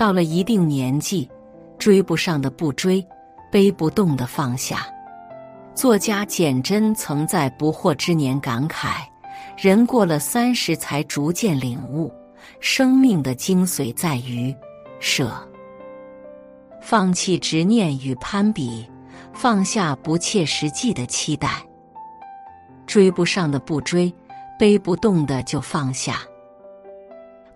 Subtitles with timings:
[0.00, 1.28] 到了一定年纪，
[1.78, 3.06] 追不上的不追，
[3.52, 4.86] 背不动的放下。
[5.74, 9.02] 作家简真曾在不惑之年感慨：
[9.58, 12.10] 人过了三十，才逐渐领悟，
[12.60, 14.56] 生命的精髓在于
[15.00, 15.30] 舍，
[16.80, 18.88] 放弃执念与攀比，
[19.34, 21.62] 放下不切实际的期待。
[22.86, 24.10] 追不上的不追，
[24.58, 26.20] 背不动的就放下。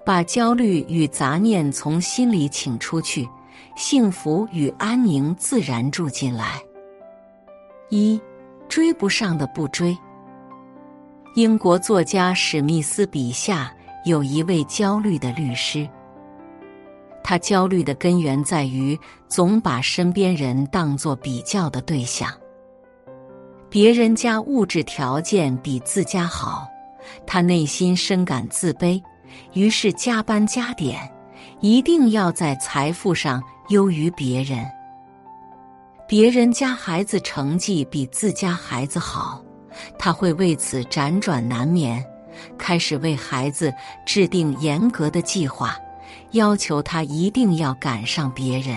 [0.05, 3.27] 把焦虑与杂念从心里请出去，
[3.75, 6.61] 幸福与安宁自然住进来。
[7.89, 8.21] 一
[8.69, 9.97] 追不上的不追。
[11.35, 15.89] 英国作家史密斯笔下有一位焦虑的律师，
[17.23, 22.31] 他焦虑的根源在于总把身边人当作比较的对象，
[23.71, 26.69] 别人家物质条件比自家好，
[27.27, 29.03] 他内心深感自卑。
[29.53, 31.11] 于是加班加点，
[31.61, 34.65] 一定要在财富上优于别人。
[36.07, 39.43] 别人家孩子成绩比自家孩子好，
[39.99, 42.05] 他会为此辗转难眠，
[42.59, 43.73] 开始为孩子
[44.05, 45.77] 制定严格的计划，
[46.33, 48.77] 要求他一定要赶上别人。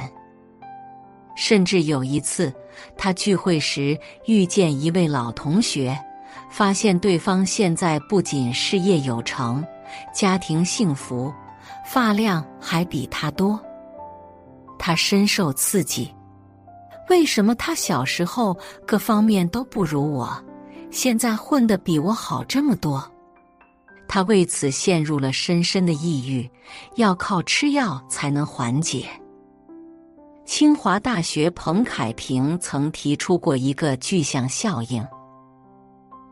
[1.36, 2.52] 甚至有一次，
[2.98, 5.96] 他聚会时遇见一位老同学，
[6.50, 9.64] 发现对方现在不仅事业有成。
[10.14, 11.34] 家庭幸福，
[11.86, 13.60] 发量还比他多，
[14.78, 16.14] 他深受刺激。
[17.10, 20.30] 为什么他小时候各方面都不如我，
[20.92, 23.04] 现在混得比我好这么多？
[24.10, 26.50] 他为此陷入了深深的抑郁，
[26.96, 29.06] 要靠吃药才能缓解。
[30.46, 35.06] 清华大学彭凯平曾提出过一个具象效应，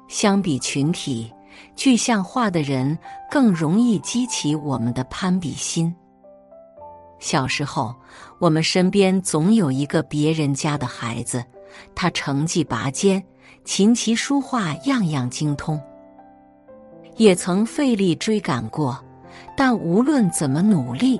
[0.08, 1.30] 相比群体。
[1.76, 2.98] 具象化的人
[3.30, 5.94] 更容易激起我们的攀比心。
[7.20, 7.96] 小时候，
[8.40, 11.44] 我们身边总有一个别人家的孩子，
[11.96, 13.24] 他成绩拔尖，
[13.64, 15.80] 琴棋书画样样精通。
[17.16, 19.02] 也曾费力追赶过，
[19.56, 21.20] 但无论怎么努力，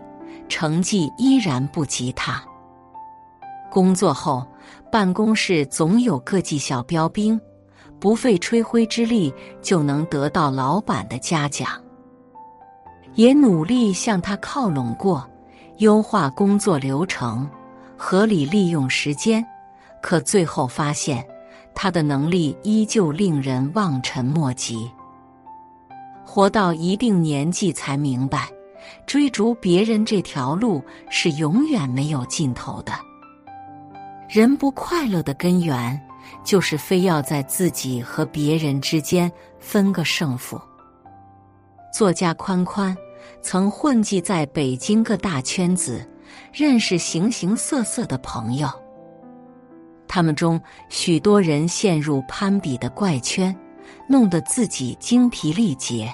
[0.50, 2.44] 成绩依然不及他。
[3.72, 4.46] 工作后，
[4.92, 7.40] 办公室总有各绩小标兵。
[8.00, 11.68] 不费吹灰之力就能得到老板的嘉奖，
[13.16, 15.28] 也努力向他靠拢过，
[15.78, 17.50] 优化工作流程，
[17.98, 19.46] 合理利用时间，
[20.02, 21.26] 可最后发现
[21.74, 24.92] 他的能力依旧令人望尘莫及。
[26.24, 28.50] 活到一定年纪才明白，
[29.08, 32.94] 追逐别人这条路是永远没有尽头的。
[34.28, 36.00] 人不快乐的根源。
[36.44, 40.60] 就是非要在自己和别人之间分个胜负。
[41.94, 42.96] 作家宽宽
[43.42, 46.08] 曾混迹在北京各大圈子，
[46.52, 48.70] 认识形形色色的朋友。
[50.08, 53.56] 他们中许多人陷入攀比的怪圈，
[54.08, 56.14] 弄得自己精疲力竭。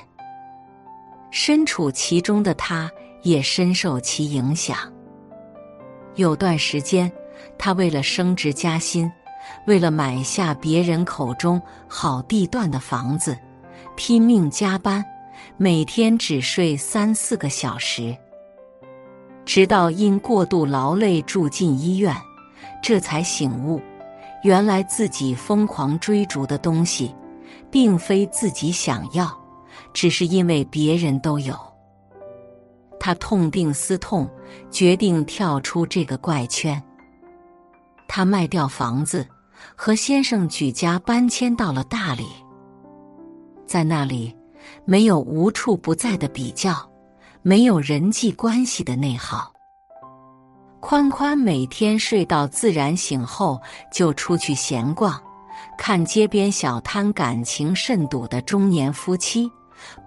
[1.29, 2.89] 身处其中的他，
[3.23, 4.77] 也深受其影响。
[6.15, 7.11] 有段时间，
[7.57, 9.11] 他为了升职加薪。
[9.65, 13.37] 为了买下别人口中好地段的房子，
[13.95, 15.03] 拼命加班，
[15.57, 18.15] 每天只睡三四个小时，
[19.45, 22.15] 直到因过度劳累住进医院，
[22.81, 23.81] 这才醒悟，
[24.43, 27.13] 原来自己疯狂追逐的东西，
[27.69, 29.31] 并非自己想要，
[29.93, 31.55] 只是因为别人都有。
[32.99, 34.29] 他痛定思痛，
[34.69, 36.81] 决定跳出这个怪圈。
[38.13, 39.25] 他卖掉房子。
[39.75, 42.25] 和先生举家搬迁到了大理，
[43.67, 44.35] 在那里
[44.85, 46.75] 没有无处不在的比较，
[47.43, 49.53] 没有人际关系的内耗。
[50.79, 53.61] 宽宽每天睡到自然醒后
[53.91, 55.21] 就出去闲逛，
[55.77, 59.49] 看街边小摊感情甚笃的中年夫妻，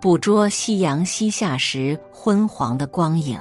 [0.00, 3.40] 捕捉夕阳西下时昏黄的光影。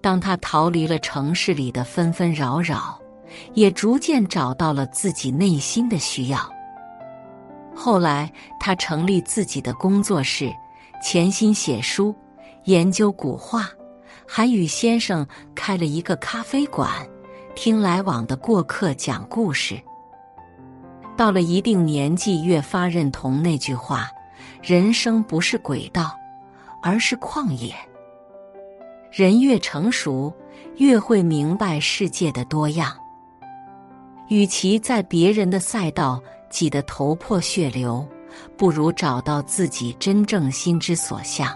[0.00, 2.99] 当他逃离了城市里的纷纷扰扰。
[3.54, 6.38] 也逐渐找到了自己内心的需要。
[7.74, 10.52] 后来，他成立自己的工作室，
[11.02, 12.14] 潜心写书、
[12.64, 13.68] 研究古画，
[14.26, 16.90] 还与先生开了一个咖啡馆，
[17.54, 19.80] 听来往的过客讲故事。
[21.16, 24.08] 到了一定年纪，越发认同那句话：
[24.62, 26.14] 人生不是轨道，
[26.82, 27.74] 而是旷野。
[29.10, 30.32] 人越成熟，
[30.76, 32.94] 越会明白世界的多样。
[34.30, 38.06] 与其在别人的赛道挤得头破血流，
[38.56, 41.52] 不如找到自己真正心之所向，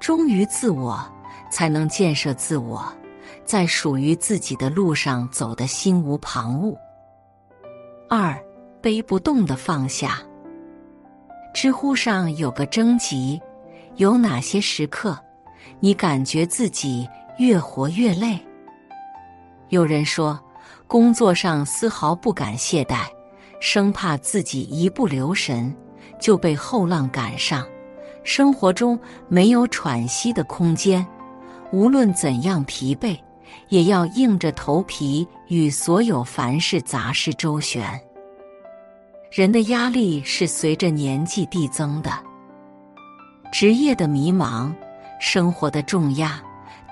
[0.00, 1.00] 忠于自我，
[1.48, 2.84] 才能建设自我，
[3.44, 6.76] 在属于自己的路上走得心无旁骛。
[8.08, 8.36] 二，
[8.80, 10.20] 背不动的放下。
[11.54, 13.40] 知乎上有个征集：
[13.94, 15.16] 有哪些时刻，
[15.78, 17.08] 你感觉自己
[17.38, 18.36] 越活越累？
[19.68, 20.38] 有人说，
[20.86, 23.06] 工作上丝毫不敢懈怠，
[23.60, 25.74] 生怕自己一不留神
[26.20, 27.62] 就被后浪赶上；
[28.22, 28.98] 生活中
[29.28, 31.04] 没有喘息的空间，
[31.72, 33.18] 无论怎样疲惫，
[33.68, 38.00] 也要硬着头皮与所有凡事杂事周旋。
[39.32, 42.10] 人的压力是随着年纪递增的，
[43.52, 44.72] 职业的迷茫，
[45.20, 46.40] 生活的重压，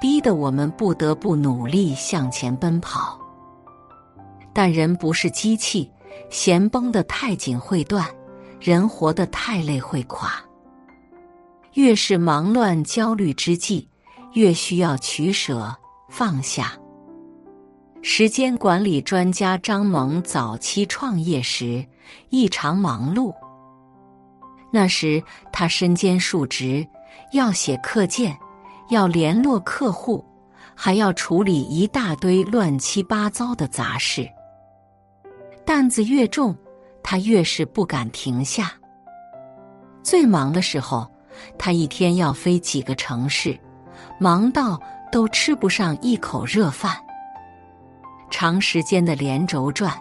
[0.00, 3.16] 逼得我们不得不努力向前奔跑。
[4.54, 5.90] 但人不是机器，
[6.30, 8.08] 弦绷得太紧会断，
[8.60, 10.32] 人活得太累会垮。
[11.72, 13.88] 越是忙乱焦虑之际，
[14.34, 15.76] 越需要取舍
[16.08, 16.72] 放下。
[18.00, 21.84] 时间管理专家张萌早期创业时
[22.28, 23.34] 异常忙碌。
[24.70, 25.22] 那时
[25.52, 26.86] 他身兼数职，
[27.32, 28.38] 要写课件，
[28.90, 30.24] 要联络客户，
[30.76, 34.28] 还要处理一大堆乱七八糟的杂事。
[35.64, 36.54] 担子越重，
[37.02, 38.72] 他越是不敢停下。
[40.02, 41.10] 最忙的时候，
[41.58, 43.58] 他一天要飞几个城市，
[44.20, 44.78] 忙到
[45.10, 46.94] 都吃不上一口热饭。
[48.30, 49.96] 长时间的连轴转，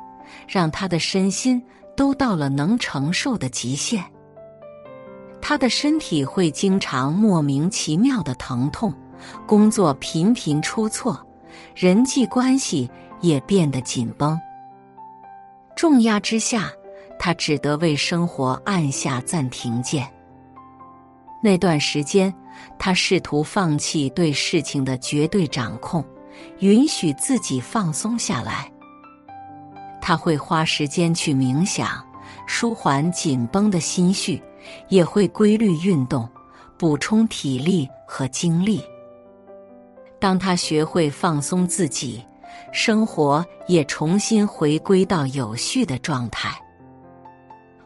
[0.47, 1.63] 让他的身心
[1.95, 4.03] 都到了能承受的极限。
[5.41, 8.93] 他的身体会经常莫名其妙的疼痛，
[9.45, 11.25] 工作频频出错，
[11.75, 12.89] 人际关系
[13.21, 14.39] 也变得紧绷。
[15.75, 16.71] 重压之下，
[17.19, 20.07] 他只得为生活按下暂停键。
[21.41, 22.33] 那段时间，
[22.79, 26.03] 他试图放弃对事情的绝对掌控。
[26.59, 28.69] 允许自己放松下来，
[30.01, 32.03] 他会花时间去冥想，
[32.47, 34.41] 舒缓紧绷的心绪，
[34.89, 36.27] 也会规律运动，
[36.75, 38.81] 补充体力和精力。
[40.19, 42.25] 当他学会放松自己，
[42.71, 46.49] 生活也重新回归到有序的状态。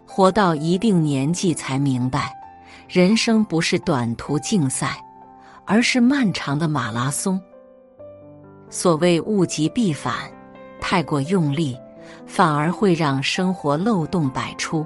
[0.05, 2.33] 活到一定年纪，才明白，
[2.87, 4.97] 人生不是短途竞赛，
[5.65, 7.39] 而是漫长的马拉松。
[8.69, 10.13] 所谓物极必反，
[10.81, 11.77] 太过用力，
[12.25, 14.85] 反而会让生活漏洞百出。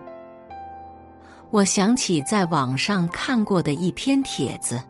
[1.49, 4.81] 我想起在网上看过的一篇帖子，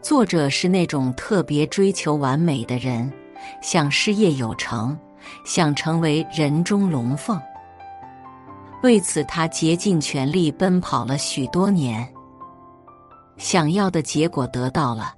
[0.00, 3.12] 作者是那种特别追求完美的人，
[3.60, 4.98] 想事业有成，
[5.44, 7.40] 想成为人中龙凤。
[8.82, 12.08] 为此，他竭尽全力奔跑了许多年，
[13.36, 15.14] 想要的结果得到了。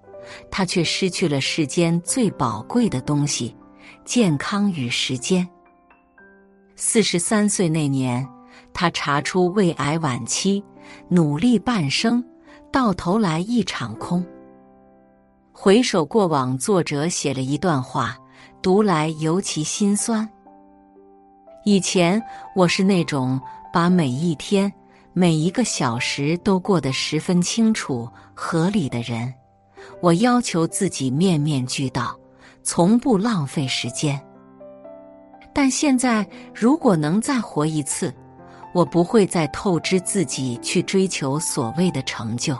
[0.50, 3.56] 他却失去了世间最宝贵的东西——
[4.04, 5.48] 健康与时间。
[6.76, 8.26] 四十三岁那年，
[8.72, 10.62] 他查出胃癌晚期，
[11.08, 12.24] 努力半生，
[12.70, 14.24] 到头来一场空。
[15.62, 18.16] 回首过往，作者写了一段话，
[18.62, 20.26] 读来尤其心酸。
[21.66, 22.18] 以前
[22.56, 23.38] 我是那种
[23.70, 24.72] 把每一天、
[25.12, 29.30] 每一个小时都过得十分清楚、合理的人。
[30.00, 32.18] 我要求自己面面俱到，
[32.62, 34.18] 从不浪费时间。
[35.52, 38.10] 但现在，如果能再活一次，
[38.72, 42.56] 我不会再透支自己去追求所谓的成就。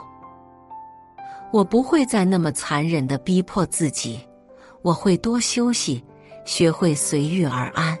[1.51, 4.19] 我不会再那么残忍的逼迫自己，
[4.81, 6.03] 我会多休息，
[6.45, 7.97] 学会随遇而安。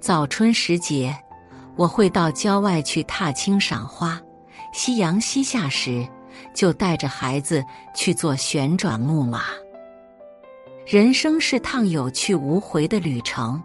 [0.00, 1.16] 早春时节，
[1.76, 4.20] 我会到郊外去踏青赏花。
[4.72, 6.06] 夕阳西下时。
[6.54, 7.62] 就带着孩子
[7.94, 9.42] 去做旋转木马。
[10.86, 13.62] 人生是趟有去无回的旅程，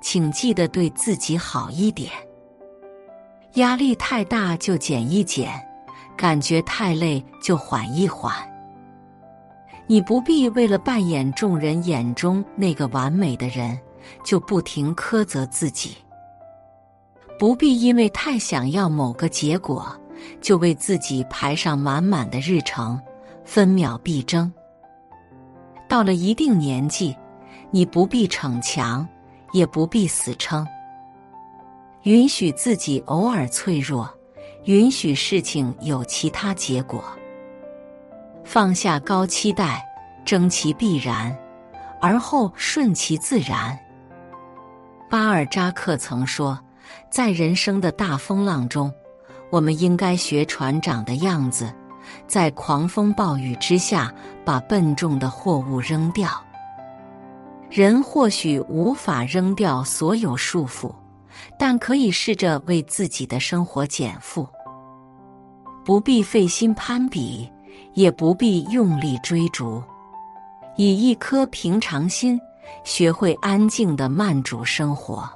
[0.00, 2.10] 请记得对自己好一点。
[3.54, 5.50] 压力太大就减一减，
[6.18, 8.34] 感觉太累就缓一缓。
[9.86, 13.78] 你不必为了扮演众人眼中那个完美的人，
[14.22, 15.96] 就不停苛责自己。
[17.38, 19.98] 不必因为太想要某个结果。
[20.40, 23.00] 就为自己排上满满的日程，
[23.44, 24.52] 分秒必争。
[25.88, 27.16] 到了一定年纪，
[27.70, 29.06] 你不必逞强，
[29.52, 30.66] 也不必死撑，
[32.02, 34.12] 允许自己偶尔脆弱，
[34.68, 37.02] 允许事情有其他结果，
[38.44, 39.82] 放下高期待，
[40.26, 41.34] 争其必然，
[42.02, 43.78] 而后顺其自然。
[45.08, 46.58] 巴尔扎克曾说，
[47.10, 48.92] 在人生的大风浪中。
[49.50, 51.72] 我们应该学船长的样子，
[52.26, 54.12] 在狂风暴雨之下
[54.44, 56.28] 把笨重的货物扔掉。
[57.70, 60.94] 人或许无法扔掉所有束缚，
[61.58, 64.46] 但可以试着为自己的生活减负。
[65.88, 67.50] 不必费心攀比，
[67.94, 69.82] 也不必用力追逐，
[70.76, 72.38] 以一颗平常心，
[72.84, 75.26] 学会安静的慢煮生活。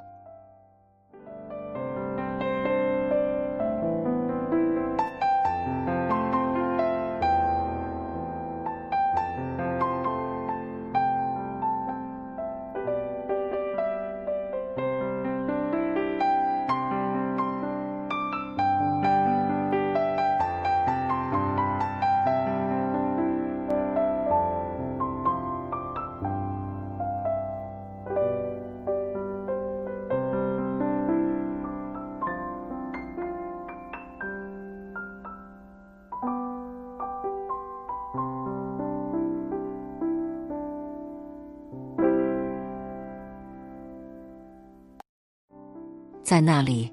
[46.33, 46.91] 在那里，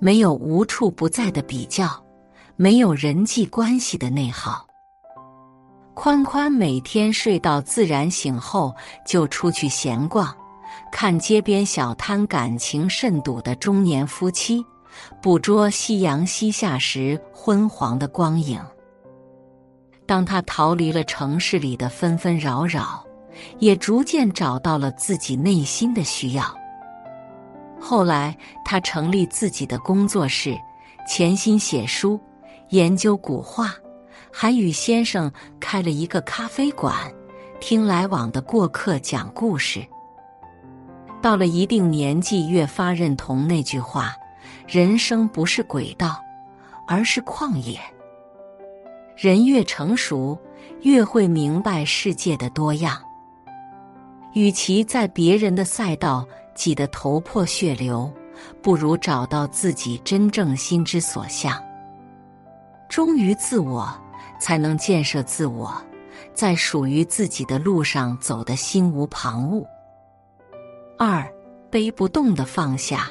[0.00, 1.88] 没有无处不在的比较，
[2.56, 4.66] 没有人际关系的内耗。
[5.94, 8.74] 宽宽每天睡到自然醒后，
[9.06, 10.36] 就出去闲逛，
[10.90, 14.66] 看街边小摊，感情甚笃的中年夫妻，
[15.22, 18.60] 捕捉夕阳西下时昏黄的光影。
[20.04, 23.06] 当他逃离了城市里的纷纷扰扰，
[23.60, 26.59] 也逐渐找到了自己内心的需要。
[27.80, 30.56] 后来，他成立自己的工作室，
[31.08, 32.20] 潜心写书，
[32.68, 33.74] 研究古画，
[34.30, 36.94] 还与先生开了一个咖啡馆，
[37.58, 39.84] 听来往的过客讲故事。
[41.22, 44.14] 到了一定年纪，越发认同那句话：
[44.68, 46.22] 人生不是轨道，
[46.86, 47.80] 而是旷野。
[49.16, 50.38] 人越成熟，
[50.82, 52.96] 越会明白世界的多样。
[54.32, 56.26] 与其在别人的赛道，
[56.60, 58.12] 挤得头破血流，
[58.60, 61.58] 不如找到自己真正心之所向。
[62.86, 63.90] 忠于自我，
[64.38, 65.74] 才能建设自我，
[66.34, 69.64] 在属于自己的路上走得心无旁骛。
[70.98, 71.26] 二
[71.70, 73.08] 背不动的放下。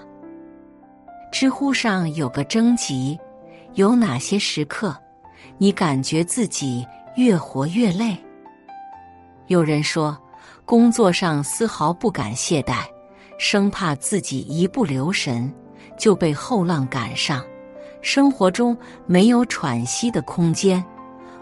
[1.31, 3.19] 知乎上有个征集：
[3.73, 4.95] 有哪些时刻，
[5.57, 8.15] 你感觉自己越活越累？
[9.47, 10.15] 有人说，
[10.65, 12.85] 工作上丝毫不敢懈怠。
[13.39, 15.51] 生怕自己一不留神
[15.97, 17.41] 就被后浪赶上，
[18.01, 20.83] 生活中没有喘息的空间，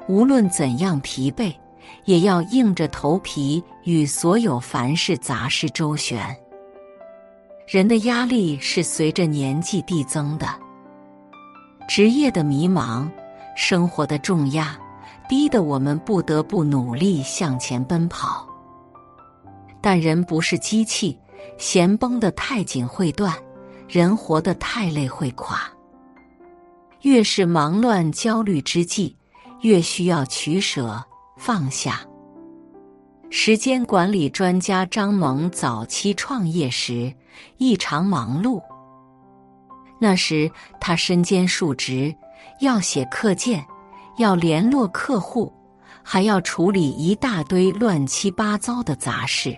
[0.08, 1.52] 无论怎样疲惫，
[2.06, 6.24] 也要硬着头皮与所有凡事杂事周旋。
[7.66, 10.48] 人的压力是随着年纪递增的，
[11.88, 13.10] 职业的迷茫，
[13.56, 14.78] 生活的重压，
[15.28, 18.48] 逼得我们不得不努力向前奔跑。
[19.82, 21.18] 但人不是机器。
[21.58, 23.34] 弦绷得太紧会断，
[23.88, 25.62] 人活得太累会垮。
[27.02, 29.16] 越是忙乱焦虑之际，
[29.62, 31.04] 越需要取舍
[31.38, 32.02] 放下。
[33.30, 37.14] 时间管理专家张萌早期创业时
[37.58, 38.62] 异常忙碌，
[40.00, 42.16] 那时他身兼数职，
[42.62, 43.66] 要写课件，
[44.18, 45.54] 要联络客户，
[46.02, 49.56] 还要处理一大堆乱七八糟的杂事。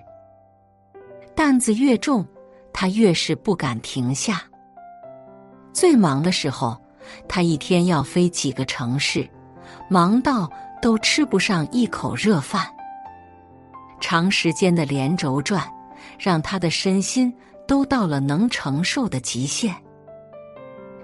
[1.35, 2.25] 担子越重，
[2.73, 4.43] 他越是不敢停下。
[5.71, 6.77] 最忙的时候，
[7.27, 9.27] 他一天要飞几个城市，
[9.89, 10.49] 忙到
[10.81, 12.67] 都吃不上一口热饭。
[14.01, 15.63] 长时间的连轴转，
[16.17, 17.33] 让他的身心
[17.67, 19.75] 都到了能承受的极限。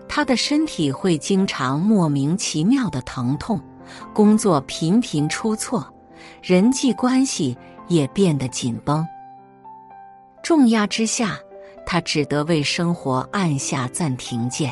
[0.08, 3.60] 他的身体会经常莫名其妙的疼痛，
[4.14, 5.86] 工作频频出错，
[6.42, 9.06] 人际关系也变得紧绷。
[10.46, 11.40] 重压之下，
[11.88, 14.72] 他只得为生活按下暂停键。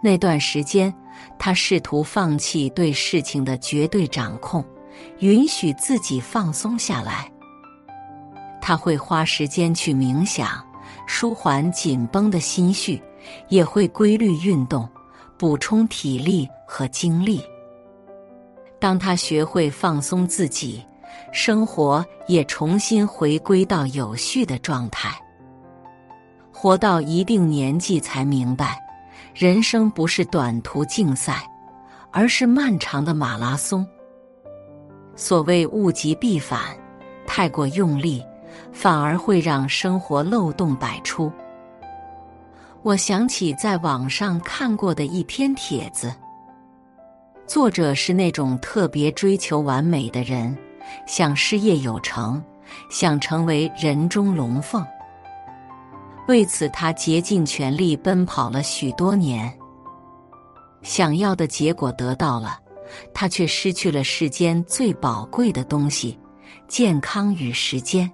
[0.00, 0.94] 那段时间，
[1.40, 4.64] 他试图放弃对事情的绝对掌控，
[5.18, 7.28] 允许自己放松下来。
[8.60, 10.64] 他会花时间去冥想，
[11.04, 13.02] 舒缓紧绷的心绪，
[13.48, 14.88] 也会规律运动，
[15.36, 17.42] 补充体力和精力。
[18.78, 20.84] 当他学会放松自己。
[21.32, 25.10] 生活也重新回归到有序的状态。
[26.52, 28.76] 活到一定年纪，才明白，
[29.34, 31.48] 人生不是短途竞赛，
[32.10, 33.86] 而是漫长的马拉松。
[35.14, 36.60] 所谓物极必反，
[37.26, 38.24] 太过用力，
[38.72, 41.30] 反而会让生活漏洞百出。
[42.82, 46.12] 我想起在网上看过的一篇帖子：
[47.46, 50.56] 作者是那种特别追求完美的人，
[51.06, 52.42] 想事业有成，
[52.90, 54.84] 想成为人中龙凤。
[56.26, 59.52] 为此，他竭尽全力奔跑了许多年。
[60.82, 62.58] 想要的结果得到了，
[63.14, 66.18] 他却失去了世间最宝贵的东西——
[66.68, 68.10] 健康与时间。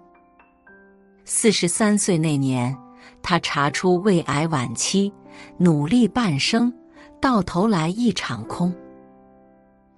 [1.24, 2.76] 四十三岁那年，
[3.22, 5.12] 他查出胃癌晚期，
[5.58, 6.72] 努力半生，
[7.20, 8.74] 到头来一场空。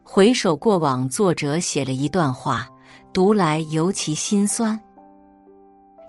[0.09, 2.69] 回首过往，作者写了一段话，
[3.13, 4.81] 读来尤其心酸。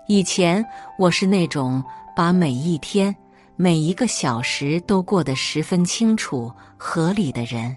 [0.06, 0.64] 以前
[0.96, 1.82] 我是那种
[2.14, 3.14] 把每一天、
[3.56, 7.76] 每一个小时都过得十分清楚、合理的人。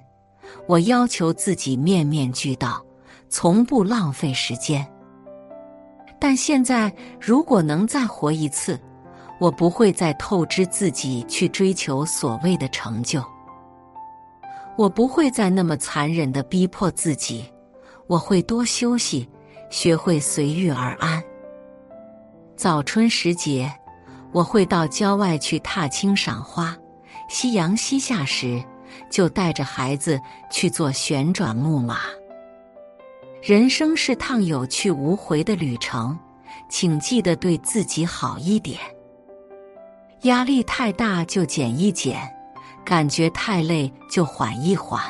[0.67, 2.79] 我要求自己面面俱到，
[3.27, 4.87] 从不浪费时间。
[6.19, 8.79] 但现在，如果能再活一次，
[9.39, 13.23] 我不会再透支自己去追求所谓的成就。
[14.77, 17.45] 我不会再那么残忍的逼迫自己，
[18.07, 19.29] 我会多休息，
[19.69, 21.21] 学会随遇而安。
[22.55, 23.71] 早春时节，
[24.31, 26.73] 我会到郊外去踏青赏花；
[27.29, 28.63] 夕阳西下时，
[29.09, 31.99] 就带着孩子去坐旋转木马。
[33.41, 36.17] 人生是趟有去无回的旅程，
[36.69, 38.79] 请记得对自己好一点。
[40.21, 42.21] 压力太大就减一减。
[42.85, 45.01] 感觉太累就缓一缓。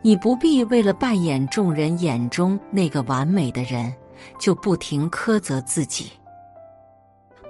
[0.00, 3.92] 你不必为了扮演众人眼中那个完美的人，
[4.38, 6.06] 就不停苛责自己；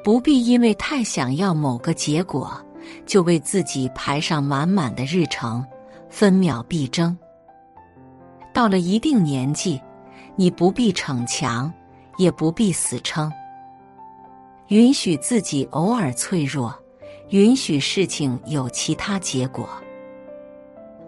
[0.02, 2.50] 不必因为太想要某个结果，
[3.04, 5.64] 就为自己排上满满的日程，
[6.08, 7.16] 分秒必争。
[8.54, 9.80] 到了一定年纪，
[10.34, 11.70] 你不必逞强，
[12.16, 13.30] 也不必死撑，
[14.68, 16.74] 允许自己偶尔脆弱。
[17.30, 19.68] 允许事情有其他结果，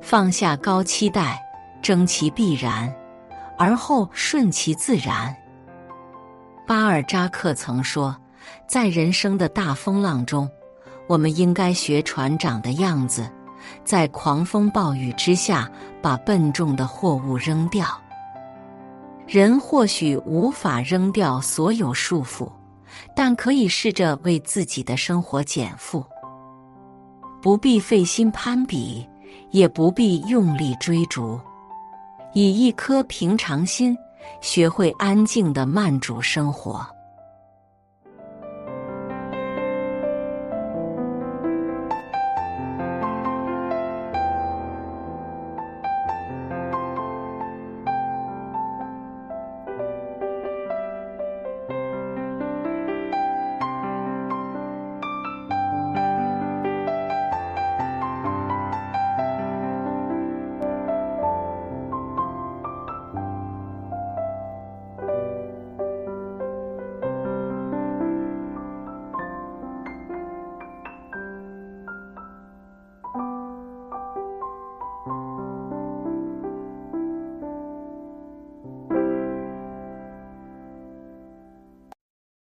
[0.03, 1.41] 放下高期待，
[1.81, 2.95] 争其必然，
[3.57, 5.35] 而后顺其自然。
[6.67, 8.15] 巴尔扎克曾说，
[8.67, 10.47] 在人生的大风浪中，
[11.09, 13.27] 我们应该学船长的样子，
[13.83, 15.71] 在狂风暴雨之下
[16.03, 17.87] 把笨重的货物扔掉。
[19.27, 22.51] 人或许无法扔掉所有束缚。
[23.15, 26.05] 但可以试着为自己的生活减负，
[27.43, 29.09] 不必费心攀比，
[29.51, 31.41] 也不必用力追逐，
[32.35, 33.97] 以一颗平常心，
[34.41, 36.87] 学会安静的慢煮生活。